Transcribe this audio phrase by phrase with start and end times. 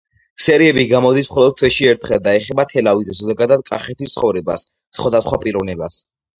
[0.43, 4.67] სერიები გამოდის მხოლოდ თვეში ერთხელ და ეხება თელავის და ზოგადად კახეთის ცხოვრებას,
[5.01, 6.05] სხვადასხვა პიროვნებას.